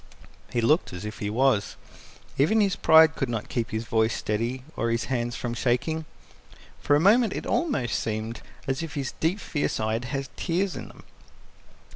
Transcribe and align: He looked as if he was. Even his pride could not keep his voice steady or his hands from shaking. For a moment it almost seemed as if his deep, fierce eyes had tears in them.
He 0.51 0.61
looked 0.61 0.93
as 0.93 1.05
if 1.05 1.19
he 1.19 1.29
was. 1.29 1.75
Even 2.35 2.59
his 2.59 2.75
pride 2.75 3.15
could 3.15 3.29
not 3.29 3.49
keep 3.49 3.69
his 3.69 3.83
voice 3.83 4.15
steady 4.15 4.63
or 4.75 4.89
his 4.89 5.03
hands 5.13 5.35
from 5.35 5.53
shaking. 5.53 6.05
For 6.79 6.95
a 6.95 6.99
moment 6.99 7.33
it 7.33 7.45
almost 7.45 7.99
seemed 7.99 8.41
as 8.65 8.81
if 8.81 8.95
his 8.95 9.11
deep, 9.19 9.39
fierce 9.39 9.79
eyes 9.79 10.05
had 10.05 10.27
tears 10.35 10.75
in 10.75 10.87
them. 10.87 11.03